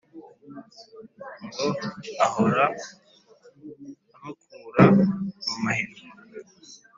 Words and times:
ngo 1.45 1.67
ahora 2.25 2.65
abakura 4.17 4.83
mu 5.45 5.55
mahina 5.63 6.01